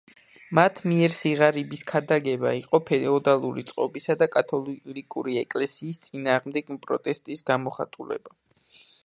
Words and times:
მათ 0.59 0.79
მიერ 0.91 1.11
სიღარიბის 1.17 1.83
ქადაგება 1.91 2.53
იყო 2.59 2.79
ფეოდალური 2.87 3.65
წყობისა 3.73 4.17
და 4.23 4.29
კათოლიკური 4.37 5.37
ეკლესიის 5.43 6.01
წინააღმდეგ 6.09 6.75
პროტესტის 6.89 7.47
გამოხატულება. 7.53 8.37